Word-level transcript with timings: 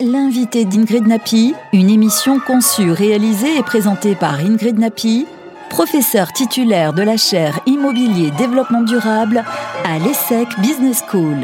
L'invité 0.00 0.64
d'Ingrid 0.64 1.06
Napi, 1.06 1.54
une 1.72 1.90
émission 1.90 2.40
conçue, 2.40 2.90
réalisée 2.90 3.56
et 3.58 3.62
présentée 3.62 4.14
par 4.14 4.40
Ingrid 4.40 4.78
Napi, 4.78 5.26
professeure 5.70 6.32
titulaire 6.32 6.92
de 6.92 7.02
la 7.02 7.16
chaire 7.16 7.60
Immobilier 7.66 8.30
Développement 8.36 8.82
Durable 8.82 9.44
à 9.84 9.98
l'ESSEC 9.98 10.48
Business 10.60 11.02
School. 11.08 11.36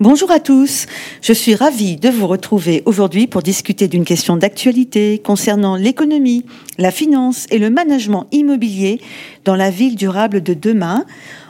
Bonjour 0.00 0.30
à 0.30 0.40
tous, 0.40 0.86
je 1.20 1.32
suis 1.34 1.54
ravie 1.54 1.96
de 1.96 2.08
vous 2.08 2.26
retrouver 2.26 2.82
aujourd'hui 2.86 3.26
pour 3.26 3.42
discuter 3.42 3.86
d'une 3.86 4.04
question 4.04 4.36
d'actualité 4.36 5.20
concernant 5.22 5.76
l'économie, 5.76 6.44
la 6.78 6.90
finance 6.90 7.46
et 7.50 7.58
le 7.58 7.68
management 7.68 8.26
immobilier 8.32 9.00
dans 9.44 9.56
la 9.56 9.70
ville 9.70 9.96
durable 9.96 10.42
de 10.42 10.54
demain, 10.54 11.04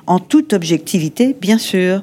en 0.09 0.19
toute 0.19 0.53
objectivité 0.53 1.37
bien 1.41 1.59
sûr. 1.59 2.03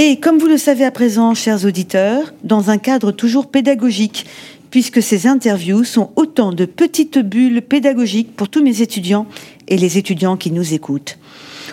Et 0.00 0.20
comme 0.20 0.38
vous 0.38 0.46
le 0.46 0.58
savez 0.58 0.84
à 0.84 0.92
présent, 0.92 1.34
chers 1.34 1.64
auditeurs, 1.64 2.32
dans 2.44 2.70
un 2.70 2.78
cadre 2.78 3.10
toujours 3.10 3.48
pédagogique, 3.48 4.26
puisque 4.70 5.02
ces 5.02 5.26
interviews 5.26 5.82
sont 5.82 6.12
autant 6.14 6.52
de 6.52 6.66
petites 6.66 7.18
bulles 7.18 7.62
pédagogiques 7.62 8.36
pour 8.36 8.48
tous 8.48 8.62
mes 8.62 8.80
étudiants 8.80 9.26
et 9.66 9.76
les 9.76 9.98
étudiants 9.98 10.36
qui 10.36 10.52
nous 10.52 10.72
écoutent. 10.72 11.18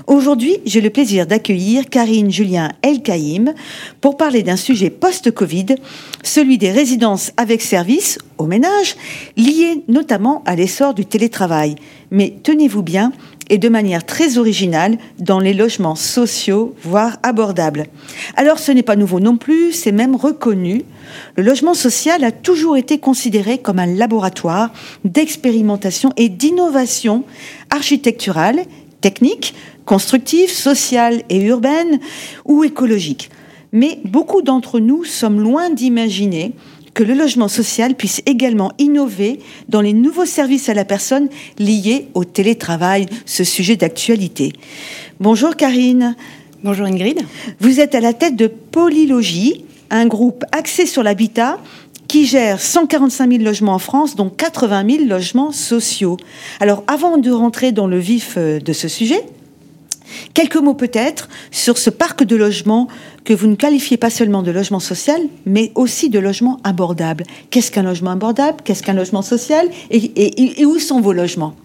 Aujourd'hui, 0.08 0.58
j'ai 0.66 0.82
le 0.82 0.90
plaisir 0.90 1.28
d'accueillir 1.28 1.88
Karine 1.88 2.32
Julien 2.32 2.72
Elkaïm 2.82 3.54
pour 4.02 4.18
parler 4.18 4.42
d'un 4.42 4.56
sujet 4.56 4.90
post-Covid, 4.90 5.76
celui 6.24 6.58
des 6.58 6.72
résidences 6.72 7.32
avec 7.38 7.62
service 7.62 8.18
au 8.40 8.48
ménage, 8.48 8.96
lié 9.38 9.84
notamment 9.88 10.42
à 10.48 10.56
l'essor 10.56 10.96
du 10.96 11.06
télétravail. 11.06 11.76
Mais 12.10 12.34
tenez-vous 12.42 12.82
bien, 12.82 13.12
et 13.50 13.58
de 13.58 13.70
manière 13.70 14.06
très 14.06 14.38
originale 14.38 14.98
dans 15.20 15.40
les 15.40 15.54
logements 15.54 15.96
sociaux, 15.96 16.76
voire 16.84 17.18
abordables. 17.24 17.86
Alors 18.36 18.60
ce 18.60 18.72
n'est 18.72 18.84
pas 18.84 18.96
nouveau 18.96 19.20
non 19.20 19.38
plus, 19.38 19.72
c'est 19.72 19.92
même 19.92 20.16
reconnu. 20.16 20.84
Le 21.36 21.44
logement 21.44 21.74
social 21.74 22.24
a 22.24 22.32
toujours 22.32 22.78
été 22.78 22.98
considéré 22.98 23.58
comme 23.58 23.80
un 23.80 23.86
laboratoire 23.86 24.72
d'expérimentation 25.04 26.12
et 26.18 26.30
d'innovation 26.30 27.24
architecturale, 27.70 28.62
technique, 29.02 29.54
constructive, 29.86 30.52
sociale 30.52 31.22
et 31.30 31.42
urbaine 31.44 32.00
ou 32.46 32.64
écologique. 32.64 33.30
Mais 33.72 34.00
beaucoup 34.06 34.42
d'entre 34.42 34.80
nous 34.80 35.04
sommes 35.04 35.42
loin 35.42 35.70
d'imaginer 35.70 36.54
que 36.96 37.04
le 37.04 37.14
logement 37.14 37.50
social 37.50 37.94
puisse 37.94 38.24
également 38.26 38.72
innover 38.80 39.40
dans 39.70 39.82
les 39.82 39.94
nouveaux 39.94 40.26
services 40.26 40.70
à 40.70 40.74
la 40.74 40.86
personne 40.86 41.28
liés 41.60 42.08
au 42.16 42.24
télétravail, 42.24 43.06
ce 43.26 43.44
sujet 43.44 43.76
d'actualité. 43.76 44.54
Bonjour 45.20 45.56
Karine. 45.56 46.16
Bonjour 46.64 46.88
Ingrid. 46.88 47.22
Vous 47.60 47.80
êtes 47.80 47.94
à 47.94 48.00
la 48.00 48.14
tête 48.14 48.36
de 48.36 48.48
Polylogie, 48.48 49.66
un 49.92 50.08
groupe 50.08 50.46
axé 50.52 50.88
sur 50.88 51.04
l'habitat 51.04 51.60
qui 52.08 52.26
gère 52.26 52.62
145 52.62 53.30
000 53.30 53.44
logements 53.44 53.74
en 53.74 53.80
France, 53.80 54.16
dont 54.16 54.30
80 54.30 54.86
000 54.90 55.06
logements 55.06 55.52
sociaux. 55.52 56.18
Alors, 56.60 56.84
avant 56.88 57.18
de 57.18 57.30
rentrer 57.32 57.72
dans 57.72 57.88
le 57.88 58.00
vif 58.00 58.36
euh, 58.38 58.60
de 58.60 58.74
ce 58.74 58.88
sujet, 58.88 59.22
Quelques 60.34 60.58
mots 60.58 60.74
peut-être 60.74 61.30
sur 61.52 61.78
ce 61.78 61.90
parc 61.90 62.24
de 62.24 62.36
logements 62.36 62.88
que 63.24 63.34
vous 63.34 63.48
ne 63.48 63.56
qualifiez 63.56 63.98
pas 63.98 64.10
seulement 64.10 64.44
de 64.44 64.52
logement 64.52 64.80
social, 64.80 65.22
mais 65.46 65.72
aussi 65.76 66.10
de 66.10 66.20
logement 66.20 66.60
abordable. 66.64 67.24
Qu'est-ce 67.50 67.72
qu'un 67.72 67.84
logement 67.84 68.12
abordable? 68.12 68.58
Qu'est-ce 68.64 68.84
qu'un 68.84 68.94
logement 68.94 69.22
social? 69.22 69.68
Et, 69.90 70.66
où 70.66 70.80
sont 70.80 71.02
vos 71.02 71.14
logements? 71.14 71.56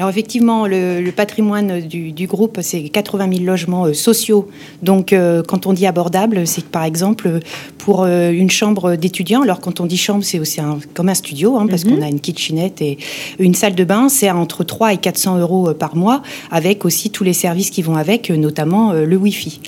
Alors 0.00 0.08
effectivement, 0.08 0.66
le, 0.66 1.10
patrimoine 1.10 1.82
du, 1.82 2.26
groupe, 2.26 2.60
c'est 2.62 2.88
80 2.88 3.32
000 3.34 3.44
logements 3.44 3.84
euh, 3.84 3.92
sociaux. 3.92 4.48
Donc 4.82 5.12
euh, 5.12 5.42
quand 5.46 5.66
on 5.66 5.74
dit 5.74 5.86
abordable, 5.86 6.46
c'est 6.46 6.62
que 6.62 6.70
par 6.70 6.84
exemple 6.84 7.40
pour 7.76 8.04
euh, 8.04 8.30
une 8.30 8.48
chambre 8.48 8.96
d'étudiant, 8.96 9.42
alors 9.42 9.60
quand 9.60 9.78
on 9.78 9.84
dit 9.84 9.98
chambre, 9.98 10.24
c'est 10.24 10.38
aussi 10.38 10.58
comme 10.94 11.10
un 11.10 11.14
studio, 11.14 11.58
hein, 11.58 11.66
parce 11.68 11.84
mhm. 11.84 11.96
qu'on 11.96 12.02
a 12.02 12.08
une 12.08 12.20
kitchenette 12.20 12.80
et 12.80 12.96
une 13.38 13.52
salle 13.52 13.74
de 13.74 13.84
bain, 13.84 14.08
c'est 14.08 14.30
entre 14.30 14.64
3 14.64 14.94
et 14.94 14.96
400 14.96 15.38
euros 15.38 15.74
par 15.74 15.96
mois, 15.96 16.22
avec 16.50 16.86
aussi 16.86 17.10
tous 17.10 17.24
les 17.24 17.34
services 17.34 17.68
qui 17.68 17.82
vont 17.82 17.96
avec, 17.96 18.30
notamment 18.30 18.94
le 18.94 19.16
Wi-Fi. 19.16 19.60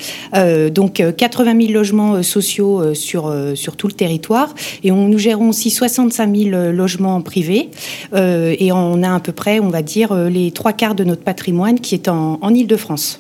donc 0.73 1.03
80 1.15 1.61
000 1.61 1.73
logements 1.73 2.23
sociaux 2.23 2.95
sur, 2.95 3.35
sur 3.55 3.77
tout 3.77 3.89
le 3.89 3.93
territoire. 3.93 4.55
Et 4.83 4.93
on, 4.93 5.09
nous 5.09 5.19
gérons 5.19 5.51
aussi 5.51 5.71
65 5.71 6.35
000 6.35 6.73
logements 6.73 7.21
privés. 7.21 7.69
et 8.15 8.73
on 8.73 9.03
a 9.03 9.15
à 9.15 9.21
peu 9.21 9.33
près, 9.33 9.61
on 9.61 9.69
va 9.69 9.83
dire, 9.83 10.22
les 10.29 10.51
trois 10.51 10.73
quarts 10.73 10.95
de 10.95 11.05
notre 11.05 11.23
patrimoine 11.23 11.81
qui 11.81 11.95
est 11.95 12.09
en, 12.09 12.39
en 12.41 12.55
Ile-de-France. 12.55 13.19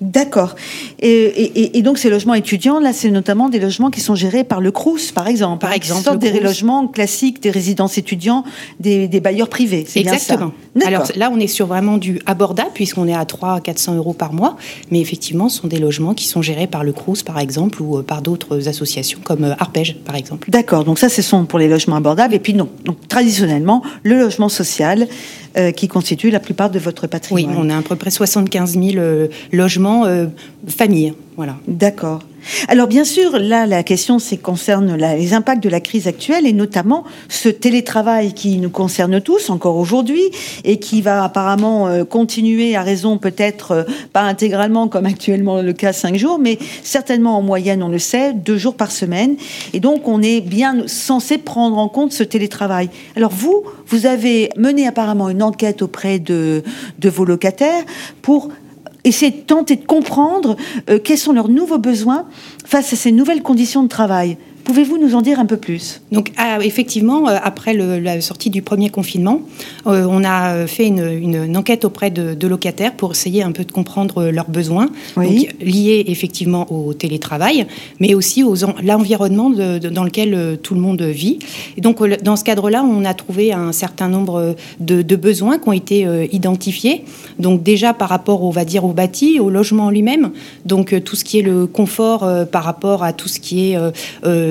D'accord. 0.00 0.54
Et, 1.00 1.82
donc 1.82 1.98
ces 1.98 2.10
logements 2.10 2.34
étudiants, 2.34 2.78
là, 2.78 2.92
c'est 2.92 3.10
notamment 3.10 3.48
des 3.48 3.58
logements 3.58 3.90
qui 3.90 4.00
sont 4.00 4.14
gérés 4.14 4.44
par 4.44 4.60
le 4.60 4.70
CRUS, 4.70 5.12
par 5.12 5.26
exemple. 5.26 5.60
Par 5.60 5.72
exemple, 5.72 6.18
des 6.18 6.40
logements 6.40 6.86
classiques, 6.86 7.42
des 7.42 7.50
résidences 7.50 7.98
étudiants, 7.98 8.44
des, 8.78 9.08
bailleurs 9.20 9.48
privés. 9.48 9.86
Exactement. 9.96 10.52
Alors 10.86 11.04
là, 11.16 11.30
on 11.32 11.40
est 11.40 11.48
sur 11.48 11.66
vraiment 11.66 11.98
du 11.98 12.20
abordable 12.26 12.70
puisqu'on 12.74 13.08
est 13.08 13.14
à 13.14 13.24
300 13.24 13.54
à 13.54 13.60
400 13.60 13.94
euros 13.96 14.12
par 14.12 14.32
mois, 14.32 14.56
mais 14.90 15.00
effectivement, 15.00 15.48
ce 15.48 15.60
sont 15.62 15.68
des 15.68 15.78
logements 15.78 16.14
qui 16.14 16.26
sont 16.26 16.42
gérés 16.42 16.66
par 16.66 16.84
le 16.84 16.92
CRUS, 16.92 17.22
par 17.24 17.38
exemple, 17.38 17.82
ou 17.82 17.98
euh, 17.98 18.02
par 18.02 18.22
d'autres 18.22 18.68
associations 18.68 19.18
comme 19.24 19.44
euh, 19.44 19.54
Arpège, 19.58 19.96
par 20.04 20.14
exemple. 20.14 20.50
D'accord. 20.50 20.84
Donc 20.84 20.98
ça, 20.98 21.08
ce 21.08 21.22
sont 21.22 21.44
pour 21.46 21.58
les 21.58 21.68
logements 21.68 21.96
abordables. 21.96 22.34
Et 22.34 22.38
puis 22.38 22.54
non. 22.54 22.68
Donc 22.84 23.08
traditionnellement, 23.08 23.82
le 24.04 24.18
logement 24.18 24.48
social 24.48 25.08
euh, 25.58 25.70
qui 25.70 25.88
constitue 25.88 26.30
la 26.30 26.40
plupart 26.40 26.70
de 26.70 26.78
votre 26.78 27.06
patrimoine. 27.06 27.56
Oui, 27.56 27.56
on 27.56 27.70
a 27.70 27.78
à 27.78 27.82
peu 27.82 27.96
près 27.96 28.10
75 28.10 28.78
000 28.78 29.28
logements 29.52 30.04
familles. 30.66 31.14
Voilà. 31.36 31.56
D'accord. 31.68 32.22
Alors 32.68 32.86
bien 32.86 33.04
sûr, 33.04 33.38
là, 33.38 33.66
la 33.66 33.82
question 33.82 34.18
c'est 34.18 34.36
concerne 34.36 34.96
les 34.96 35.34
impacts 35.34 35.62
de 35.62 35.68
la 35.68 35.80
crise 35.80 36.06
actuelle 36.06 36.46
et 36.46 36.52
notamment 36.52 37.04
ce 37.28 37.48
télétravail 37.48 38.32
qui 38.32 38.58
nous 38.58 38.70
concerne 38.70 39.20
tous 39.20 39.50
encore 39.50 39.76
aujourd'hui 39.76 40.22
et 40.64 40.78
qui 40.78 41.02
va 41.02 41.24
apparemment 41.24 41.88
euh, 41.88 42.04
continuer 42.04 42.74
à 42.74 42.82
raison 42.82 43.18
peut-être 43.18 43.70
euh, 43.72 43.84
pas 44.12 44.22
intégralement 44.22 44.88
comme 44.88 45.06
actuellement 45.06 45.60
le 45.62 45.72
cas 45.72 45.92
cinq 45.92 46.16
jours, 46.16 46.38
mais 46.38 46.58
certainement 46.82 47.36
en 47.36 47.42
moyenne, 47.42 47.82
on 47.82 47.88
le 47.88 47.98
sait, 47.98 48.32
deux 48.32 48.58
jours 48.58 48.74
par 48.74 48.90
semaine. 48.90 49.36
Et 49.72 49.80
donc 49.80 50.08
on 50.08 50.22
est 50.22 50.40
bien 50.40 50.86
censé 50.86 51.38
prendre 51.38 51.78
en 51.78 51.88
compte 51.88 52.12
ce 52.12 52.22
télétravail. 52.22 52.88
Alors 53.14 53.32
vous, 53.32 53.62
vous 53.88 54.06
avez 54.06 54.50
mené 54.56 54.86
apparemment 54.86 55.28
une 55.28 55.42
enquête 55.42 55.82
auprès 55.82 56.18
de, 56.18 56.62
vos 57.02 57.24
locataires 57.24 57.84
pour 58.22 58.50
essayer 59.04 59.30
de 59.30 59.40
tenter 59.40 59.76
de 59.76 59.84
comprendre 59.84 60.56
euh, 60.90 60.98
quels 61.02 61.18
sont 61.18 61.32
leurs 61.32 61.48
nouveaux 61.48 61.78
besoins 61.78 62.26
face 62.64 62.92
à 62.92 62.96
ces 62.96 63.12
nouvelles 63.12 63.42
conditions 63.42 63.82
de 63.82 63.88
travail. 63.88 64.36
Pouvez-vous 64.68 64.98
nous 64.98 65.14
en 65.14 65.22
dire 65.22 65.40
un 65.40 65.46
peu 65.46 65.56
plus? 65.56 66.02
Donc, 66.12 66.30
ah, 66.36 66.58
effectivement, 66.60 67.26
euh, 67.26 67.38
après 67.42 67.72
la 67.72 68.20
sortie 68.20 68.50
du 68.50 68.60
premier 68.60 68.90
confinement, 68.90 69.40
euh, 69.86 70.06
on 70.06 70.22
a 70.24 70.66
fait 70.66 70.86
une, 70.86 71.56
enquête 71.56 71.86
auprès 71.86 72.10
de, 72.10 72.46
locataires 72.46 72.92
pour 72.92 73.12
essayer 73.12 73.42
un 73.42 73.52
peu 73.52 73.64
de 73.64 73.72
comprendre 73.72 74.26
leurs 74.26 74.50
besoins, 74.50 74.90
liés 75.16 76.04
effectivement 76.08 76.70
au 76.70 76.92
télétravail, 76.92 77.66
mais 77.98 78.12
aussi 78.12 78.44
aux 78.44 78.56
l'environnement 78.82 79.48
dans 79.48 80.04
lequel 80.04 80.58
tout 80.62 80.74
le 80.74 80.80
monde 80.80 81.00
vit. 81.00 81.38
Et 81.78 81.80
donc, 81.80 82.06
dans 82.22 82.36
ce 82.36 82.44
cadre-là, 82.44 82.84
on 82.84 83.06
a 83.06 83.14
trouvé 83.14 83.54
un 83.54 83.72
certain 83.72 84.08
nombre 84.08 84.54
de, 84.80 85.16
besoins 85.16 85.58
qui 85.58 85.68
ont 85.68 85.72
été 85.72 86.06
identifiés. 86.30 87.04
Donc, 87.38 87.62
déjà 87.62 87.94
par 87.94 88.10
rapport, 88.10 88.44
on 88.44 88.50
va 88.50 88.66
dire, 88.66 88.84
au 88.84 88.92
bâti, 88.92 89.40
au 89.40 89.48
logement 89.48 89.88
lui-même. 89.88 90.30
Donc, 90.66 90.94
tout 91.04 91.16
ce 91.16 91.24
qui 91.24 91.38
est 91.38 91.42
le 91.42 91.66
confort 91.66 92.28
par 92.52 92.64
rapport 92.64 93.02
à 93.02 93.14
tout 93.14 93.28
ce 93.28 93.40
qui 93.40 93.72
est 93.72 93.78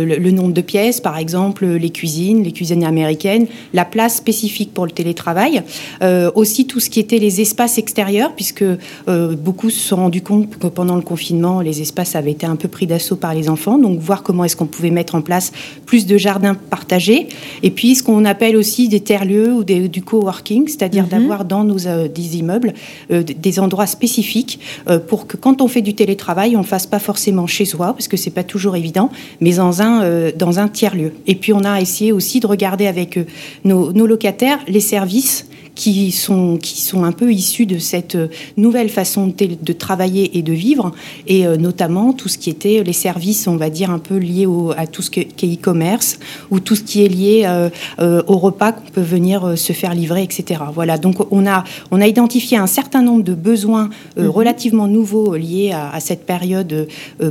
le, 0.08 0.32
nombre 0.32 0.54
de 0.54 0.62
pièces, 0.62 1.02
par 1.02 1.18
exemple, 1.18 1.66
les 1.66 1.90
cuisines, 1.90 2.44
les 2.44 2.52
cuisines 2.52 2.84
américaines, 2.84 3.48
la 3.74 3.86
place 3.86 4.16
spécifique 4.16 4.74
pour 4.74 4.86
le 4.86 4.92
télétravail, 4.92 5.64
euh, 6.02 6.32
aussi 6.36 6.66
tout 6.68 6.80
ce 6.80 6.90
qui 6.90 7.00
était 7.00 7.20
les 7.20 7.42
espaces 7.42 7.78
extérieurs, 7.78 8.34
puisque 8.34 8.64
euh, 8.64 9.36
beaucoup 9.36 9.70
se 9.70 9.80
sont 9.80 9.98
rendus 9.98 10.22
compte 10.22 10.58
que 10.58 10.68
pendant 10.68 10.96
le 10.96 11.02
confinement, 11.02 11.62
les 11.62 11.82
espaces 11.82 12.16
avaient 12.16 12.32
été 12.32 12.46
un 12.46 12.56
peu 12.56 12.68
pris 12.68 12.88
d'assaut 12.88 13.16
par 13.16 13.34
les 13.34 13.50
enfants, 13.50 13.78
donc 13.78 14.00
voir 14.00 14.24
comment 14.24 14.44
est-ce 14.44 14.56
qu'on 14.56 14.66
pouvait 14.66 14.92
mettre 14.92 15.16
en 15.16 15.22
place 15.22 15.52
plus 15.86 16.06
de 16.06 16.18
jardins 16.18 16.56
partagés, 16.56 17.28
et 17.64 17.72
puis 17.72 17.96
ce 17.96 18.04
qu'on 18.04 18.26
appelle 18.26 18.56
aussi 18.56 18.90
des 18.90 19.02
terres-lieux 19.02 19.54
ou 19.54 19.64
des, 19.64 19.88
du 19.88 20.02
coworking, 20.02 20.68
c'est-à-dire 20.68 21.04
mhm. 21.04 21.10
d'avoir 21.10 21.46
dans 21.46 21.64
nos 21.64 21.88
euh, 21.88 22.08
des 22.08 22.38
immeubles 22.38 22.74
des 23.10 23.60
endroits 23.60 23.88
spécifiques 23.88 24.60
pour 25.08 25.28
que 25.28 25.38
quand 25.38 25.62
on 25.62 25.68
fait 25.68 25.82
du 25.82 25.94
télétravail, 25.94 26.56
on 26.56 26.62
ne 26.62 26.66
fasse 26.66 26.86
pas 26.86 27.00
forcément 27.00 27.48
chez 27.48 27.66
soi, 27.66 27.94
parce 27.94 28.08
que 28.08 28.18
c'est 28.18 28.32
pas 28.32 28.44
toujours 28.44 28.76
évident, 28.76 29.10
mais 29.42 29.56
dans 29.56 29.82
un 29.82 29.97
un, 30.02 30.32
dans 30.32 30.60
un 30.60 30.68
tiers-lieu. 30.68 31.14
Et 31.28 31.36
puis 31.36 31.54
on 31.54 31.64
a 31.64 31.82
essayé 31.82 32.12
aussi 32.12 32.40
de 32.40 32.48
regarder 32.48 32.88
avec 32.88 33.20
nos, 33.64 33.92
nos 33.92 34.08
locataires 34.08 34.60
les 34.68 34.80
services 34.80 35.48
qui 35.78 36.12
sont, 36.12 36.58
qui 36.58 36.82
sont 36.82 37.04
un 37.04 37.12
peu 37.12 37.32
issus 37.32 37.68
de 37.68 37.78
cette 37.78 38.16
euh, 38.16 38.28
nouvelle 38.58 38.90
façon 38.90 39.28
de, 39.28 39.50
de 39.62 39.74
travailler 39.74 40.38
et 40.38 40.42
de 40.42 40.52
vivre, 40.52 40.92
et 41.28 41.46
euh, 41.46 41.56
notamment 41.56 42.14
tout 42.14 42.28
ce 42.28 42.38
qui 42.40 42.50
était 42.50 42.84
les 42.84 42.94
services, 42.94 43.48
on 43.48 43.58
va 43.58 43.70
dire, 43.70 43.92
un 43.92 44.00
peu 44.00 44.18
liés 44.18 44.48
au, 44.48 44.72
à 44.76 44.88
tout 44.88 45.04
ce 45.04 45.12
qui 45.12 45.22
est 45.22 45.54
e-commerce, 45.54 46.20
ou 46.50 46.60
tout 46.60 46.76
ce 46.76 46.82
qui 46.82 47.06
est 47.06 47.08
lié 47.08 47.44
euh, 47.46 48.24
au 48.28 48.38
repas 48.38 48.72
qu'on 48.72 48.90
peut 48.90 49.02
venir 49.02 49.58
se 49.58 49.72
faire 49.72 49.94
livrer, 49.94 50.24
etc. 50.24 50.62
Voilà, 50.74 50.98
donc 50.98 51.32
on 51.32 51.46
a, 51.46 51.64
on 51.92 52.02
a 52.02 52.08
identifié 52.08 52.58
un 52.58 52.68
certain 52.68 53.04
nombre 53.04 53.24
de 53.24 53.36
besoins 53.36 53.90
mhm. 54.18 54.28
relativement 54.28 54.88
nouveaux 54.88 55.36
liés 55.36 55.72
à, 55.72 55.92
à 55.92 56.00
cette 56.00 56.26
période 56.26 56.88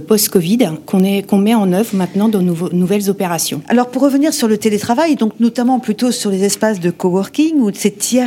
post-Covid 0.07 0.59
qu'on 0.87 1.03
qu'on 1.27 1.39
met 1.39 1.55
en 1.55 1.73
œuvre 1.73 1.95
maintenant 1.95 2.29
dans 2.29 2.41
nouvelles 2.73 3.11
opérations. 3.11 3.63
Alors 3.69 3.89
pour 3.89 4.03
revenir 4.03 4.33
sur 4.33 4.49
le 4.49 4.59
télétravail, 4.59 5.17
donc 5.17 5.33
notamment 5.41 5.79
plutôt 5.79 6.13
sur 6.13 6.31
les 6.31 6.45
espaces 6.45 6.81
de 6.81 6.91
coworking 6.91 7.59
ou 7.59 7.71
de 7.71 7.77
ces 7.77 7.91
tiers 7.91 8.27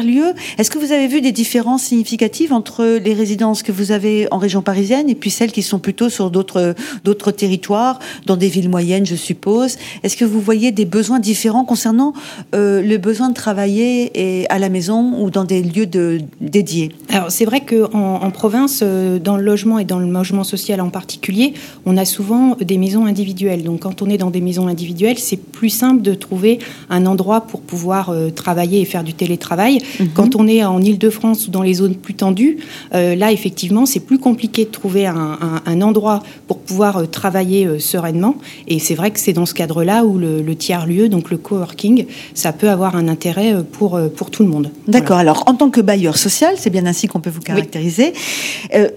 est-ce 0.58 0.70
que 0.70 0.78
vous 0.78 0.92
avez 0.92 1.08
vu 1.08 1.22
des 1.22 1.32
différences 1.32 1.84
significatives 1.84 2.54
entre 2.54 3.00
les 3.04 3.14
résidences 3.14 3.64
que 3.64 3.72
vous 3.72 3.92
avez 3.92 4.28
en 4.32 4.38
région 4.38 4.62
parisienne 4.62 5.10
et 5.10 5.16
puis 5.16 5.30
celles 5.30 5.52
qui 5.52 5.62
sont 5.62 5.80
plutôt 5.80 6.10
sur 6.10 6.32
d'autres 6.32 6.76
d'autres 7.04 7.32
territoires, 7.32 8.00
dans 8.26 8.38
des 8.38 8.48
villes 8.48 8.70
moyennes, 8.70 9.06
je 9.06 9.16
suppose? 9.16 9.78
Est-ce 10.04 10.18
que 10.18 10.26
vous 10.26 10.42
voyez 10.42 10.72
des 10.72 10.86
besoins 10.86 11.20
différents 11.20 11.66
concernant 11.66 12.14
euh, 12.56 12.82
le 12.82 12.98
besoin 12.98 13.30
de 13.30 13.34
travailler 13.34 14.42
et 14.42 14.50
à 14.50 14.60
la 14.60 14.70
maison 14.70 15.22
ou 15.22 15.30
dans 15.30 15.44
des 15.44 15.62
lieux 15.62 15.86
de, 15.86 16.22
dédiés? 16.42 16.92
Alors 17.10 17.32
c'est 17.32 17.46
vrai 17.46 17.62
qu'en 17.62 17.90
en, 17.94 18.32
province, 18.32 18.82
euh, 18.84 19.20
dans 19.20 19.38
le 19.38 19.44
logement 19.44 19.80
et 19.80 19.86
dans 19.86 20.00
le 20.00 20.10
logement 20.10 20.44
social 20.44 20.82
en 20.82 20.90
particulier, 20.90 21.54
on 21.86 21.98
a 21.98 22.06
souvent 22.06 22.56
des 22.60 22.78
maisons 22.78 23.06
individuelles. 23.06 23.64
Donc 23.64 23.82
quand 23.82 24.02
on 24.02 24.09
est 24.10 24.18
dans 24.18 24.30
des 24.30 24.42
maisons 24.42 24.68
individuelles, 24.68 25.20
c'est 25.20 25.38
plus 25.38 25.70
simple 25.70 26.02
de 26.02 26.14
trouver 26.14 26.60
un 26.90 27.06
endroit 27.06 27.42
pour 27.42 27.62
pouvoir 27.62 28.10
euh, 28.10 28.30
travailler 28.30 28.82
et 28.82 28.86
faire 28.86 29.04
du 29.04 29.14
télétravail. 29.14 29.80
Mhm. 30.00 30.10
Quand 30.14 30.36
on 30.36 30.48
est 30.48 30.64
en 30.64 30.82
Ile-de-France 30.82 31.48
ou 31.48 31.52
dans 31.52 31.62
les 31.62 31.76
zones 31.76 31.96
plus 31.96 32.14
tendues, 32.14 32.58
euh, 32.94 33.16
là, 33.16 33.32
effectivement, 33.32 33.86
c'est 33.86 34.00
plus 34.00 34.20
compliqué 34.20 34.66
de 34.66 34.70
trouver 34.70 35.06
un, 35.06 35.82
endroit 35.82 36.24
pour 36.48 36.60
pouvoir 36.60 36.98
euh, 36.98 37.06
travailler 37.06 37.80
sereinement. 37.80 38.36
Et 38.68 38.80
c'est 38.80 38.96
vrai 38.96 39.12
que 39.12 39.20
c'est 39.20 39.34
dans 39.34 39.46
ce 39.46 39.54
cadre-là 39.54 40.04
où 40.04 40.18
le, 40.18 40.56
tiers-lieu, 40.56 41.10
donc 41.10 41.30
le 41.30 41.38
coworking, 41.38 42.06
ça 42.34 42.52
peut 42.52 42.70
avoir 42.70 42.96
un 42.96 43.08
intérêt 43.08 43.56
pour, 43.72 44.00
pour 44.16 44.30
tout 44.30 44.44
le 44.44 44.50
monde. 44.50 44.72
D'accord. 44.88 45.18
Alors, 45.18 45.44
en 45.46 45.54
tant 45.54 45.70
que 45.70 45.80
bailleur 45.80 46.18
social, 46.18 46.56
c'est 46.58 46.70
bien 46.70 46.86
ainsi 46.86 47.08
qu'on 47.08 47.22
peut 47.22 47.30
vous 47.30 47.42
caractériser. 47.42 48.14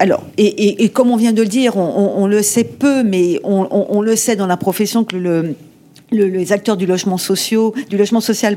alors, 0.00 0.25
et, 0.38 0.88
comme 0.88 1.11
on 1.11 1.17
vient 1.17 1.32
de 1.32 1.43
le 1.43 1.49
dire, 1.49 1.76
on, 1.76 2.26
le 2.26 2.43
sait 2.43 2.64
peu, 2.64 3.03
mais 3.03 3.38
on, 3.44 3.67
on 3.70 4.00
le 4.00 4.17
sait 4.17 4.37
dans 4.37 4.47
la 4.47 4.56
profession 4.56 5.01
les 6.12 6.52
acteurs 6.52 6.76
du 6.76 6.87
logement 6.87 7.19
social, 7.19 8.56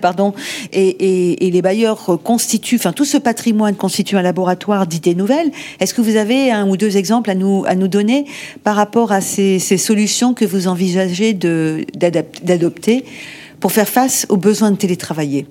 et, 0.74 1.50
les 1.52 1.62
bailleurs 1.62 2.20
constituent, 2.24 2.76
enfin 2.76 2.92
tout 2.92 3.06
ce 3.06 3.18
patrimoine 3.18 3.76
constitue 3.76 4.18
un 4.18 4.22
laboratoire 4.22 4.88
d'idées 4.88 5.16
nouvelles. 5.16 5.52
Est-ce 5.80 5.94
que 5.94 6.02
vous 6.02 6.18
avez 6.18 6.52
un 6.52 6.68
ou 6.68 6.78
deux 6.78 6.98
exemples 6.98 7.30
à 7.30 7.36
nous 7.36 7.88
donner 7.88 8.26
par 8.64 8.76
rapport 8.76 9.12
à 9.12 9.22
ces 9.22 9.60
solutions 9.60 10.34
que 10.34 10.46
vous 10.46 10.68
envisagez 10.68 11.34
d'adopter? 11.34 13.06
Pour 13.66 13.72
faire 13.72 13.90
face 13.90 14.28
aux 14.30 14.38
besoins 14.38 14.70
de 14.70 14.76
télétravailler 14.76 15.48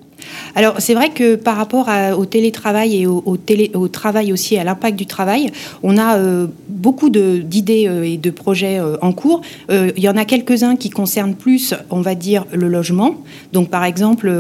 alors 0.55 0.77
c'est 0.79 0.95
vrai 0.95 1.11
que 1.11 1.35
par 1.35 1.57
rapport 1.57 1.89
au 2.17 2.25
télétravail 2.25 3.03
et 3.03 3.07
au, 3.07 3.23
au, 3.27 3.89
travail 3.89 4.33
aussi, 4.33 4.57
à 4.57 4.65
l'impact 4.65 4.97
du 4.97 5.07
travail, 5.07 5.51
on 5.83 5.99
a 5.99 6.17
euh, 6.17 6.47
beaucoup 6.69 7.11
d'idées 7.11 7.87
euh, 7.89 8.05
et 8.05 8.17
de 8.17 8.31
projets 8.31 8.79
euh, 8.79 8.97
en 9.03 9.13
cours. 9.13 9.43
il 9.69 10.03
y 10.03 10.09
en 10.09 10.17
a 10.17 10.25
quelques-uns 10.25 10.77
qui 10.77 10.91
concernent 10.91 11.35
plus, 11.35 11.75
on 11.91 12.01
va 12.01 12.15
dire, 12.15 12.47
le 12.53 12.69
logement. 12.69 13.17
Donc 13.53 13.69
par 13.69 13.85
exemple, 13.85 14.33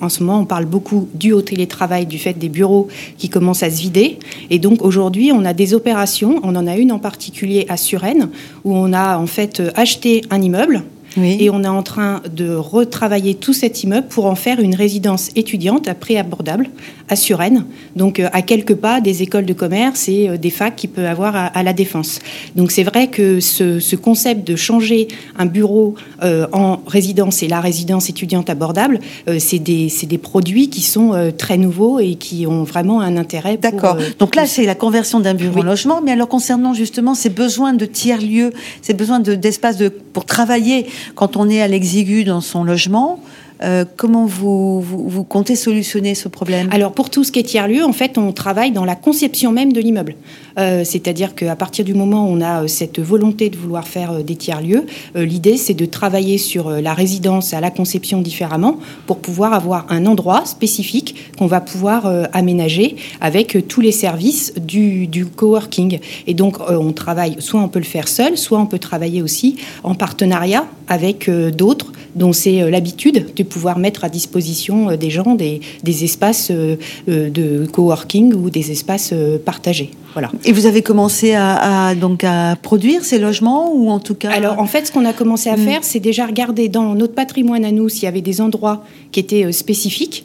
en 0.00 0.08
ce 0.08 0.22
moment, 0.22 0.40
on 0.40 0.44
parle 0.44 0.66
beaucoup 0.66 1.08
du 1.14 1.32
haut 1.32 1.42
télétravail, 1.42 2.06
du 2.06 2.18
fait 2.18 2.34
des 2.34 2.48
bureaux 2.48 2.88
qui 3.18 3.28
commencent 3.28 3.62
à 3.62 3.70
se 3.70 3.80
vider. 3.80 4.18
Et 4.50 4.58
donc 4.58 4.82
aujourd'hui, 4.82 5.32
on 5.32 5.44
a 5.44 5.54
des 5.54 5.74
opérations, 5.74 6.40
on 6.42 6.54
en 6.54 6.66
a 6.66 6.76
une 6.76 6.92
en 6.92 6.98
particulier 6.98 7.66
à 7.68 7.76
Suresnes, 7.76 8.28
où 8.64 8.76
on 8.76 8.92
a 8.92 9.18
en 9.18 9.26
fait 9.26 9.62
acheté 9.74 10.22
un 10.30 10.40
immeuble 10.42 10.84
et 11.22 11.50
on 11.50 11.62
est 11.64 11.68
en 11.68 11.82
train 11.82 12.22
de 12.30 12.54
retravailler 12.54 13.34
tout 13.34 13.52
cet 13.52 13.82
immeuble 13.82 14.08
pour 14.08 14.26
en 14.26 14.34
faire 14.34 14.60
une 14.60 14.74
résidence 14.74 15.30
étudiante 15.34 15.88
à 15.88 15.94
prix 15.94 16.18
abordable 16.18 16.68
à 17.08 17.16
Suresnes, 17.16 17.64
donc 17.94 18.18
euh, 18.18 18.28
à 18.32 18.42
quelques 18.42 18.74
pas 18.74 19.00
des 19.00 19.22
écoles 19.22 19.46
de 19.46 19.52
commerce 19.52 20.08
et 20.08 20.28
euh, 20.28 20.36
des 20.36 20.50
facs 20.50 20.74
qui 20.74 20.88
peut 20.88 21.06
avoir 21.06 21.36
à, 21.36 21.62
la 21.62 21.72
Défense. 21.72 22.18
Donc 22.56 22.72
c'est 22.72 22.82
vrai 22.82 23.08
que 23.08 23.40
ce, 23.40 23.96
concept 23.96 24.46
de 24.46 24.56
changer 24.56 25.08
un 25.38 25.46
bureau 25.46 25.94
euh, 26.22 26.46
en 26.52 26.80
résidence 26.86 27.42
et 27.42 27.48
la 27.48 27.60
résidence 27.60 28.10
étudiante 28.10 28.50
abordable, 28.50 29.00
c'est 29.38 29.58
des, 29.58 29.92
des, 30.02 30.18
produits 30.18 30.68
qui 30.68 30.82
sont 30.82 31.32
très 31.36 31.56
nouveaux 31.56 31.98
et 31.98 32.14
qui 32.14 32.46
ont 32.46 32.62
vraiment 32.62 33.00
un 33.00 33.16
intérêt. 33.16 33.56
D'accord. 33.56 33.96
donc 34.18 34.36
là, 34.36 34.46
c'est 34.46 34.64
la 34.64 34.74
conversion 34.74 35.20
d'un 35.20 35.34
bureau 35.34 35.60
en 35.60 35.64
logement, 35.64 36.00
mais 36.02 36.12
alors 36.12 36.28
concernant 36.28 36.74
justement 36.74 37.14
ces 37.14 37.30
besoins 37.30 37.72
de 37.72 37.86
tiers-lieux, 37.86 38.52
ces 38.82 38.94
besoins 38.94 39.20
d'espace 39.20 39.76
de, 39.76 39.88
pour 39.88 40.24
travailler 40.24 40.86
quand 41.14 41.36
on 41.36 41.48
est 41.48 41.62
à 41.62 41.68
l'exigu 41.68 42.24
dans 42.24 42.40
son 42.40 42.64
logement, 42.64 43.22
euh, 43.62 43.84
comment 43.96 44.26
vous, 44.26 44.80
vous, 44.80 45.24
comptez 45.24 45.56
solutionner 45.56 46.14
ce 46.14 46.28
problème? 46.28 46.68
Alors 46.72 46.92
pour 46.92 47.10
tout 47.10 47.24
ce 47.24 47.32
qui 47.32 47.38
est 47.38 47.44
tiers-lieu, 47.44 47.84
en 47.84 47.92
fait, 47.92 48.18
on 48.18 48.32
travaille 48.32 48.70
dans 48.70 48.84
la 48.84 48.96
conception 48.96 49.52
même 49.52 49.72
de 49.72 49.80
l'immeuble. 49.80 50.14
Euh, 50.58 50.84
c'est-à-dire 50.84 51.34
qu'à 51.34 51.56
partir 51.56 51.84
du 51.84 51.94
moment 51.94 52.26
où 52.26 52.32
on 52.32 52.40
a 52.40 52.62
euh, 52.62 52.66
cette 52.66 52.98
volonté 53.00 53.50
de 53.50 53.56
vouloir 53.56 53.86
faire 53.88 54.22
des 54.22 54.36
tiers-lieux, 54.36 54.86
l'idée 55.14 55.56
c'est 55.56 55.74
de 55.74 55.86
travailler 55.86 56.38
sur 56.38 56.70
la 56.70 56.94
résidence 56.94 57.54
à 57.54 57.60
la 57.60 57.70
conception 57.70 58.20
différemment 58.20 58.78
pour 59.06 59.18
pouvoir 59.18 59.52
avoir 59.52 59.86
un 59.90 60.06
endroit 60.06 60.44
spécifique 60.44 61.32
qu'on 61.38 61.46
va 61.46 61.60
pouvoir 61.60 62.06
aménager 62.32 62.96
avec 63.20 63.66
tous 63.68 63.80
les 63.80 63.92
services 63.92 64.54
du, 64.56 65.06
du 65.06 65.26
coworking. 65.26 65.98
Et 66.26 66.34
donc 66.34 66.58
on 66.68 66.92
travaille, 66.92 67.36
soit 67.38 67.60
on 67.60 67.68
peut 67.68 67.78
le 67.78 67.84
faire 67.84 68.08
seul, 68.08 68.36
soit 68.36 68.58
on 68.58 68.66
peut 68.66 68.78
travailler 68.78 69.22
aussi 69.22 69.56
en 69.82 69.94
partenariat 69.94 70.66
avec 70.88 71.30
d'autres 71.30 71.92
dont 72.16 72.32
c'est 72.32 72.68
l'habitude 72.70 73.34
de 73.36 73.42
pouvoir 73.42 73.78
mettre 73.78 74.04
à 74.04 74.08
disposition 74.08 74.90
euh, 74.90 74.96
des 74.96 75.10
gens 75.10 75.34
des, 75.34 75.60
des 75.82 76.04
espaces 76.04 76.48
euh, 76.50 76.76
euh, 77.08 77.30
de 77.30 77.66
coworking 77.70 78.34
ou 78.34 78.50
des 78.50 78.72
espaces 78.72 79.12
partagés. 79.44 79.90
Voilà. 80.14 80.30
Et 80.46 80.52
vous 80.52 80.64
avez 80.64 80.80
commencé 80.80 81.34
à, 81.34 81.94
donc 81.94 82.24
à 82.24 82.56
produire 82.62 83.04
ces 83.04 83.18
logements 83.18 83.74
ou 83.74 83.90
en 83.90 83.98
tout 83.98 84.14
cas 84.14 84.30
Alors 84.30 84.58
en 84.58 84.66
fait, 84.66 84.86
ce 84.86 84.92
qu'on 84.92 85.04
a 85.04 85.12
commencé 85.12 85.50
à 85.50 85.58
hmm. 85.58 85.64
faire, 85.64 85.84
c'est 85.84 86.00
déjà 86.00 86.24
regarder 86.24 86.70
dans 86.70 86.94
notre 86.94 87.12
patrimoine 87.12 87.66
à 87.66 87.70
nous 87.70 87.90
s'il 87.90 88.04
y 88.04 88.06
avait 88.06 88.22
des 88.22 88.40
endroits 88.40 88.82
qui 89.12 89.20
étaient 89.20 89.52
spécifiques, 89.52 90.24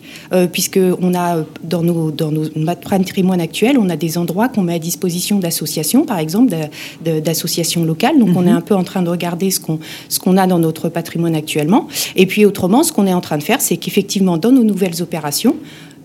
puisque 0.54 0.80
on 1.02 1.14
a 1.14 1.44
dans 1.64 1.84
nos 1.84 2.10
dans 2.10 2.32
nos, 2.32 2.46
notre 2.56 2.90
patrimoine 2.90 3.42
actuel, 3.42 3.78
on 3.78 3.90
a 3.90 3.98
des 3.98 4.18
endroits 4.18 4.48
qu'on 4.48 4.62
met 4.62 4.76
à 4.76 4.80
disposition 4.80 5.40
d'associations, 5.40 6.06
par 6.06 6.20
exemple, 6.20 6.56
d'associations 7.04 7.84
locales. 7.84 8.18
Donc 8.18 8.30
on 8.38 8.48
est 8.48 8.54
hmm. 8.54 8.56
un 8.56 8.62
peu 8.62 8.76
en 8.76 8.86
train 8.86 9.02
de 9.02 9.10
regarder 9.10 9.52
ce 9.52 9.60
qu'on 9.60 9.80
ce 10.08 10.20
qu'on 10.20 10.38
a 10.38 10.48
dans 10.48 10.60
notre 10.60 10.88
patrimoine 10.88 11.36
actuellement. 11.36 11.81
Et 12.16 12.26
puis 12.26 12.46
autrement, 12.46 12.84
ce 12.84 12.92
qu'on 12.92 13.08
est 13.08 13.14
en 13.14 13.22
train 13.22 13.38
de 13.38 13.44
faire, 13.44 13.62
c'est 13.62 13.78
qu'effectivement, 13.78 14.38
dans 14.38 14.52
nos 14.52 14.64
nouvelles 14.64 15.02
opérations, 15.02 15.56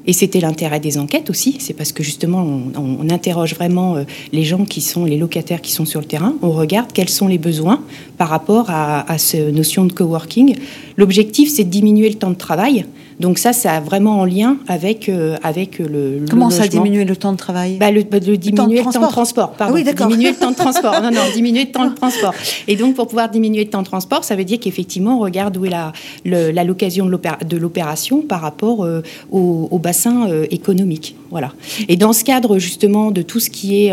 et 0.07 0.13
c'était 0.13 0.41
l'intérêt 0.41 0.79
des 0.79 0.99
enquêtes 0.99 1.31
aussi, 1.31 1.57
c'est 1.59 1.75
parce 1.75 1.91
que 1.91 2.05
justement, 2.05 2.47
on, 2.77 3.11
interroge 3.11 3.55
vraiment 3.55 3.97
euh, 3.97 4.05
les 4.33 4.45
gens 4.45 4.65
qui 4.65 4.81
sont 4.81 5.05
les 5.05 5.17
locataires 5.17 5.61
qui 5.61 5.73
sont 5.73 5.85
sur 5.85 6.01
le 6.01 6.07
terrain, 6.07 6.35
on 6.43 6.51
regarde 6.51 6.93
quels 6.93 7.09
sont 7.09 7.29
les 7.29 7.39
besoins 7.39 7.83
par 8.19 8.29
rapport 8.29 8.71
à, 8.71 9.11
à 9.11 9.19
cette 9.19 9.53
notion 9.53 9.85
de 9.85 9.93
coworking. 9.93 10.57
L'objectif, 10.97 11.51
c'est 11.53 11.65
de 11.65 11.71
diminuer 11.71 12.09
le 12.09 12.15
temps 12.15 12.31
de 12.31 12.37
travail, 12.37 12.87
donc 13.19 13.39
ça, 13.39 13.53
ça 13.53 13.73
a 13.73 13.81
vraiment 13.81 14.21
en 14.21 14.25
lien 14.25 14.59
avec, 14.69 15.09
euh, 15.09 15.37
avec 15.43 15.79
le, 15.79 16.25
Comment 16.29 16.51
ça 16.51 16.67
diminuer 16.69 17.05
le 17.05 17.17
temps 17.17 17.33
de 17.33 17.39
travail 17.39 17.77
bah, 17.79 17.91
le, 17.91 18.03
diminuer 18.03 18.83
le 18.83 18.93
temps 18.93 19.01
de 19.01 19.09
transport. 19.09 19.53
Pardon, 19.53 19.75
oui, 19.75 19.85
d'accord. 19.85 20.09
Diminuer 20.09 20.31
le 20.31 20.37
temps 20.37 20.51
de 20.51 20.57
transport. 20.57 21.01
Non, 21.03 21.11
non, 21.11 21.21
diminuer 21.35 21.65
le 21.65 21.73
temps 21.73 21.89
de 21.89 21.95
transport. 21.95 22.35
Et 22.69 22.77
donc, 22.77 22.95
pour 22.95 23.07
pouvoir 23.07 23.31
diminuer 23.31 23.65
le 23.65 23.71
temps 23.71 23.83
de 23.83 23.87
transport, 23.87 24.25
ça 24.25 24.37
veut 24.37 24.45
dire 24.45 24.61
qu'effectivement, 24.61 25.19
on 25.19 25.21
regarde 25.21 25.57
où 25.57 25.65
est 25.65 25.71
la, 25.71 25.93
la 26.25 26.65
location 26.65 27.07
de 27.07 27.57
l'opération 27.57 28.21
par 28.21 28.41
rapport 28.41 28.85
euh, 28.85 29.03
au, 29.31 29.79
bassin 29.79 30.29
euh, 30.29 30.47
économique. 30.51 31.17
Voilà. 31.31 31.53
Et 31.89 31.97
dans 31.97 32.13
ce 32.13 32.25
cadre, 32.25 32.59
justement, 32.59 33.11
de 33.11 33.23
tout 33.23 33.41
ce 33.41 33.51
qui 33.51 33.87
est 33.87 33.93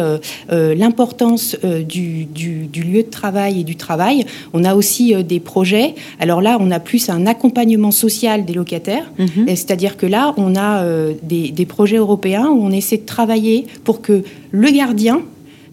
l'importance 0.50 1.56
du, 1.64 2.26
du, 2.26 2.68
du, 2.68 2.84
lieu 2.84 3.04
de 3.04 3.10
travail 3.10 3.62
et 3.62 3.64
du 3.64 3.76
travail, 3.76 4.26
on 4.54 4.64
a 4.64 4.76
aussi 4.76 5.14
des 5.24 5.40
projets. 5.40 5.96
Alors 6.20 6.42
là, 6.42 6.58
on 6.60 6.72
a 6.72 6.80
plus 6.80 7.10
un 7.10 7.26
accompagnement 7.26 7.92
social 7.92 8.46
des 8.46 8.54
locataires 8.54 9.12
Mhm. 9.18 9.48
C'est-à-dire 9.48 9.98
que 9.98 10.06
là, 10.06 10.34
on 10.38 10.56
a 10.56 10.84
euh, 10.84 11.14
des, 11.24 11.66
projets 11.66 11.98
européens 11.98 12.50
où 12.50 12.64
on 12.64 12.72
essaie 12.72 12.98
de 12.98 13.06
travailler 13.06 13.66
pour 13.84 14.02
que 14.02 14.24
le 14.52 14.70
gardien 14.70 15.22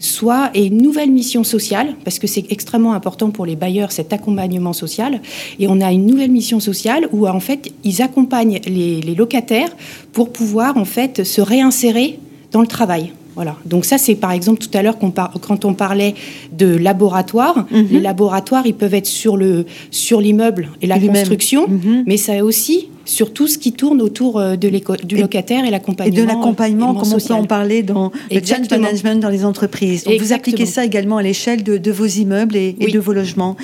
soit 0.01 0.49
une 0.55 0.81
nouvelle 0.81 1.11
mission 1.11 1.43
sociale, 1.43 1.95
parce 2.03 2.19
que 2.19 2.27
c'est 2.27 2.51
extrêmement 2.51 2.93
important 2.93 3.29
pour 3.29 3.45
les 3.45 3.55
bailleurs 3.55 3.91
cet 3.91 4.11
accompagnement 4.11 4.73
social. 4.73 5.21
Et 5.59 5.67
on 5.67 5.79
a 5.79 5.91
une 5.91 6.05
nouvelle 6.05 6.31
mission 6.31 6.59
sociale 6.59 7.07
où 7.11 7.27
en 7.27 7.39
fait 7.39 7.71
ils 7.83 8.01
accompagnent 8.01 8.59
les, 8.65 8.99
les 8.99 9.15
locataires 9.15 9.69
pour 10.11 10.33
pouvoir 10.33 10.75
en 10.77 10.85
fait 10.85 11.23
se 11.23 11.39
réinsérer 11.39 12.19
dans 12.51 12.61
le 12.61 12.67
travail. 12.67 13.13
Voilà. 13.35 13.55
Donc 13.65 13.85
ça, 13.85 13.97
c'est 13.97 14.15
par 14.15 14.31
exemple 14.31 14.59
tout 14.59 14.75
à 14.77 14.81
l'heure 14.81 14.97
quand 14.99 15.65
on 15.65 15.73
parlait 15.73 16.15
de 16.51 16.65
laboratoire. 16.65 17.65
Mhm. 17.71 17.87
Les 17.91 17.99
laboratoires, 17.99 18.65
ils 18.65 18.73
peuvent 18.73 18.93
être 18.93 19.07
sur 19.07 19.37
le 19.37 19.65
sur 19.89 20.19
l'immeuble 20.19 20.69
et 20.81 20.87
la 20.87 20.99
construction, 20.99 21.67
mhm. 21.67 22.03
mais 22.05 22.17
ça 22.17 22.43
aussi 22.43 22.89
sur 23.11 23.33
tout 23.33 23.47
ce 23.47 23.57
qui 23.57 23.73
tourne 23.73 24.01
autour 24.01 24.39
euh, 24.39 24.55
de 24.55 24.71
du 25.03 25.17
locataire 25.17 25.65
et 25.65 25.69
l'accompagnement. 25.69 26.17
Et 26.17 26.21
de 26.21 26.25
l'accompagnement, 26.25 26.93
comme 26.95 27.11
on 27.13 27.19
peut 27.19 27.33
en 27.33 27.43
parler 27.43 27.83
dans 27.83 28.09
le 28.31 28.39
change 28.39 28.69
management 28.69 29.19
dans 29.19 29.29
les 29.29 29.43
entreprises. 29.43 30.05
Donc 30.05 30.17
vous 30.17 30.31
appliquez 30.31 30.65
ça 30.65 30.85
également 30.85 31.17
à 31.17 31.21
l'échelle 31.21 31.61
de, 31.61 31.91
vos 31.91 32.05
immeubles 32.05 32.55
et, 32.55 32.71
de 32.71 32.99
vos 32.99 33.11
logements. 33.11 33.57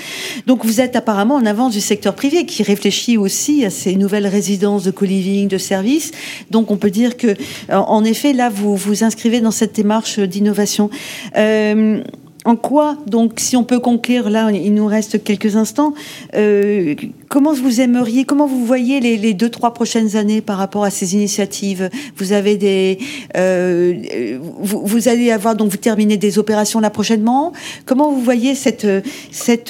Donc 0.48 0.66
vous 0.66 0.82
êtes 0.82 0.98
apparemment 0.98 1.36
en 1.36 1.46
avance 1.46 1.72
du 1.72 1.80
secteur 1.80 2.14
privé 2.14 2.46
qui 2.46 2.62
réfléchit 2.62 3.18
aussi 3.18 3.64
à 3.64 3.70
ces 3.70 3.96
nouvelles 3.96 4.28
résidences 4.28 4.84
de 4.84 4.92
co-living, 4.92 5.48
de 5.48 5.58
services. 5.58 6.12
Donc 6.52 6.70
on 6.70 6.76
peut 6.76 6.92
dire 6.92 7.16
que, 7.16 7.34
en 7.72 8.04
effet, 8.04 8.34
là, 8.34 8.50
vous 8.50 8.76
vous 8.76 9.06
inscrivez 9.06 9.40
dans 9.40 9.52
cette 9.52 9.74
démarche 9.74 10.20
d'innovation. 10.20 10.90
Euh, 11.38 12.04
en 12.48 12.56
quoi, 12.56 12.96
donc, 13.08 13.34
si 13.42 13.58
on 13.58 13.66
peut 13.66 13.82
conclure, 13.82 14.30
là, 14.30 14.50
il 14.52 14.74
nous 14.74 14.86
reste 14.86 15.22
quelques 15.22 15.58
instants, 15.58 15.94
euh, 16.34 16.96
comment 17.28 17.52
vous 17.52 17.82
aimeriez, 17.82 18.24
comment 18.24 18.48
vous 18.48 18.66
voyez 18.66 19.02
les, 19.02 19.34
deux, 19.34 19.50
trois 19.50 19.74
prochaines 19.74 20.16
années 20.16 20.40
par 20.40 20.58
rapport 20.58 20.86
à 20.86 20.90
ces 20.90 21.14
initiatives? 21.14 21.90
Vous 22.16 22.32
avez 22.32 22.56
des, 22.56 23.00
euh, 23.36 24.38
vous, 24.62 25.10
allez 25.10 25.30
avoir, 25.30 25.58
donc, 25.58 25.72
vous 25.72 25.78
terminez 25.78 26.16
des 26.16 26.40
opérations 26.40 26.80
là 26.80 26.90
prochainement. 26.90 27.52
Comment 27.86 28.14
vous 28.14 28.22
voyez 28.22 28.56
cette, 28.56 28.88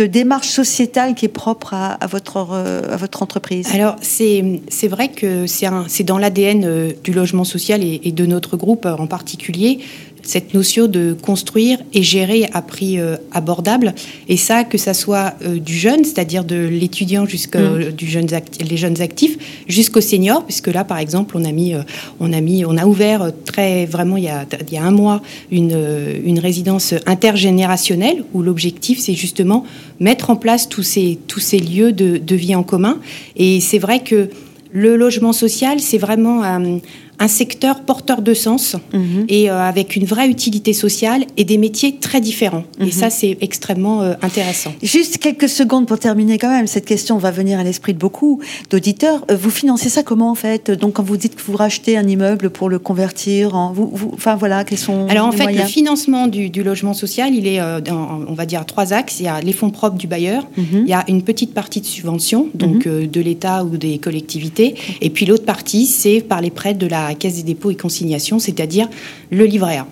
démarche 0.04 0.50
sociétale 0.50 1.16
qui 1.16 1.26
est 1.26 1.30
propre 1.30 1.74
à, 1.74 1.98
votre, 2.06 2.38
à 2.38 2.96
votre 2.96 3.24
entreprise? 3.24 3.70
Alors, 3.74 3.96
c'est, 4.02 4.60
vrai 4.88 5.08
que 5.08 5.48
c'est, 5.48 6.04
dans 6.04 6.20
l'ADN 6.20 6.64
euh, 6.64 6.92
du 7.04 7.12
logement 7.12 7.44
social 7.44 7.82
et 7.84 8.12
de 8.12 8.26
notre 8.28 8.56
groupe 8.56 8.86
en 8.86 9.08
particulier 9.08 9.80
cette 10.28 10.54
notion 10.54 10.88
de 10.88 11.16
construire 11.20 11.80
et 11.94 12.04
gérer 12.04 12.50
à 12.54 12.62
prix 12.62 13.00
euh, 13.00 13.16
abordable. 13.32 13.96
Et 14.28 14.36
ça, 14.36 14.66
que 14.66 14.78
ça 14.78 14.94
soit 14.94 15.36
euh, 15.42 15.58
du 15.58 15.74
jeune, 15.74 16.04
c'est-à-dire 16.04 16.44
de 16.44 16.68
l'étudiant 16.68 17.26
jusqu'au 17.26 17.60
mm. 17.60 17.92
du 17.92 18.08
jeune 18.08 18.28
les 18.60 18.78
jeunes 18.78 19.02
actifs, 19.02 19.38
jusqu'au 19.70 20.02
senior, 20.02 20.44
puisque 20.44 20.68
là, 20.68 20.84
par 20.84 20.98
exemple, 20.98 21.38
on 21.38 21.46
a 21.46 21.52
mis, 21.54 21.74
euh, 21.74 21.82
on 22.20 22.34
a 22.34 22.42
mis, 22.42 22.66
on 22.66 22.76
a 22.78 22.86
ouvert 22.86 23.32
très 23.46 23.86
vraiment 23.86 24.18
il 24.18 24.26
y 24.26 24.30
a, 24.30 24.46
il 24.68 24.74
y 24.74 24.78
a 24.78 24.84
un 24.84 24.92
mois 24.92 25.22
une, 25.50 25.78
une 26.26 26.40
résidence 26.40 26.94
intergénérationnelle 27.06 28.26
où 28.34 28.42
l'objectif, 28.42 29.00
c'est 29.00 29.14
justement 29.14 29.64
mettre 30.02 30.30
en 30.30 30.36
place 30.36 30.68
tous 30.68 30.84
ces, 30.84 31.18
tous 31.28 31.40
ces 31.40 31.60
lieux 31.60 31.94
de, 31.94 32.18
de 32.18 32.36
vie 32.36 32.54
en 32.54 32.64
commun. 32.64 33.00
Et 33.38 33.62
c'est 33.62 33.80
vrai 33.80 34.02
que 34.02 34.30
le 34.74 34.98
logement 34.98 35.34
social, 35.34 35.80
c'est 35.80 35.98
vraiment 35.98 36.44
un 36.44 36.80
secteur 37.28 37.82
porteur 37.82 38.22
de 38.22 38.34
sens 38.36 38.76
mhm. 38.94 39.26
et 39.28 39.50
euh, 39.50 39.60
avec 39.60 39.96
une 39.96 40.06
vraie 40.06 40.30
utilité 40.30 40.74
sociale 40.74 41.26
et 41.36 41.46
des 41.46 41.58
métiers 41.58 41.98
très 41.98 42.22
différents. 42.22 42.64
Et 42.80 42.86
mhm. 42.86 42.92
ça, 42.92 43.10
c'est 43.10 43.38
extrêmement 43.42 44.04
euh, 44.04 44.14
intéressant. 44.22 44.72
Juste 44.84 45.18
quelques 45.18 45.50
secondes 45.50 45.88
pour 45.88 45.98
terminer 45.98 46.38
quand 46.38 46.50
même. 46.50 46.68
Cette 46.68 46.86
question 46.86 47.18
va 47.18 47.32
venir 47.32 47.60
à 47.60 47.64
l'esprit 47.64 47.94
de 47.94 47.98
beaucoup 47.98 48.40
d'auditeurs. 48.70 49.26
Euh, 49.32 49.36
vous 49.36 49.50
financez 49.50 49.90
ça 49.90 50.04
comment 50.04 50.30
en 50.30 50.36
fait? 50.36 50.70
Donc 50.70 50.94
quand 50.94 51.04
vous 51.04 51.18
dites 51.18 51.36
que 51.36 51.42
vous 51.42 51.56
rachetez 51.56 51.98
un 51.98 52.08
immeuble 52.08 52.52
pour 52.52 52.70
le 52.70 52.78
convertir 52.78 53.56
en... 53.56 53.74
Vous, 53.74 54.12
enfin 54.14 54.36
voilà, 54.36 54.64
quels 54.64 54.78
sont 54.78 55.08
Alors 55.08 55.28
en 55.28 55.32
fait, 55.32 55.52
le 55.52 55.64
financement 55.64 56.28
du, 56.28 56.50
logement 56.62 56.94
social, 56.94 57.34
il 57.34 57.48
est, 57.48 57.60
dans, 57.82 58.22
on 58.28 58.34
va 58.34 58.46
dire, 58.46 58.66
trois 58.66 58.94
axes. 58.94 59.20
Il 59.20 59.26
y 59.26 59.30
a 59.30 59.42
les 59.42 59.54
fonds 59.54 59.72
propres 59.72 59.98
du 59.98 60.08
bailleur, 60.08 60.48
mhm. 60.58 60.84
il 60.84 60.88
y 60.88 60.94
a 60.94 61.04
une 61.08 61.24
petite 61.24 61.54
partie 61.54 61.82
de 61.82 61.86
subvention, 61.86 62.50
donc 62.54 62.88
de 62.88 63.22
l'État 63.22 63.64
ou 63.64 63.78
des 63.78 63.98
collectivités, 63.98 64.76
et 65.02 65.10
puis 65.10 65.26
l'autre 65.26 65.46
partie, 65.46 65.86
c'est 65.86 66.22
par 66.22 66.42
les 66.42 66.52
prêts 66.52 66.74
de 66.74 66.88
la 66.88 67.07
Caisse 67.16 67.36
des 67.36 67.44
dépôts 67.44 67.72
et 67.72 67.76
consignations, 67.76 68.40
c'est-à-dire 68.40 68.90
le 69.32 69.46
livret 69.46 69.78
A. 69.78 69.88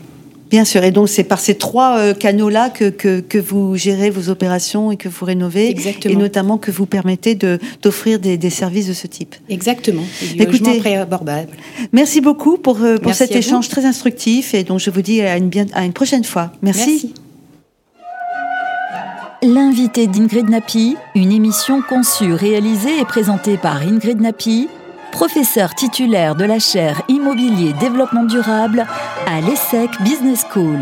Bien 0.49 0.63
sûr, 0.63 0.83
et 0.83 0.91
donc 0.91 1.09
c'est 1.09 1.23
par 1.23 1.39
ces 1.39 1.55
trois 1.55 1.97
euh, 1.97 2.13
canaux-là 2.13 2.69
que, 2.69 2.89
que, 2.89 3.37
vous 3.39 3.75
gérez 3.75 4.11
vos 4.11 4.29
opérations 4.29 4.91
et 4.91 4.97
que 4.97 5.09
vous 5.09 5.25
rénovez, 5.25 5.69
Exactement. 5.69 6.13
et 6.13 6.17
notamment 6.17 6.57
que 6.57 6.69
vous 6.69 6.85
permettez 6.85 7.35
d'offrir 7.81 8.19
des, 8.19 8.37
des, 8.37 8.49
services 8.51 8.87
de 8.87 8.93
ce 8.93 9.07
type. 9.07 9.35
Exactement. 9.49 10.03
Écoutez, 10.37 10.81
merci 11.91 12.21
beaucoup 12.21 12.57
pour, 12.57 12.81
euh, 12.81 12.97
pour 12.97 13.13
cet 13.13 13.35
échange 13.35 13.69
très 13.69 13.85
instructif, 13.85 14.53
et 14.53 14.63
donc 14.63 14.79
je 14.79 14.91
vous 14.91 15.01
dis 15.01 15.21
à 15.21 15.37
une, 15.37 15.49
bien, 15.49 15.65
à 15.73 15.83
une 15.83 15.93
prochaine 15.93 16.23
fois. 16.23 16.51
Merci. 16.61 16.89
merci. 16.89 17.13
L'invité 19.41 20.07
d'Ingrid 20.07 20.49
Napi, 20.49 20.95
une 21.15 21.31
émission 21.31 21.81
conçue, 21.81 22.33
réalisée 22.33 22.99
et 22.99 23.05
présentée 23.05 23.57
par 23.57 23.81
Ingrid 23.81 24.21
Napi 24.21 24.67
professeur 25.15 25.73
titulaire 25.73 26.35
de 26.35 26.43
la 26.43 26.59
chaire 26.59 27.01
Immobilier 27.07 27.71
Développement 27.79 28.25
Durable 28.25 28.85
à 29.25 29.39
l'ESSEC 29.39 29.89
Business 30.01 30.45
School. 30.51 30.79